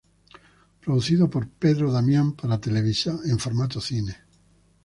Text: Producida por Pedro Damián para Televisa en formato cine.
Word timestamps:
Producida 0.83 1.27
por 1.27 1.47
Pedro 1.47 1.91
Damián 1.91 2.31
para 2.39 2.59
Televisa 2.67 3.11
en 3.31 3.37
formato 3.45 3.79
cine. 3.89 4.15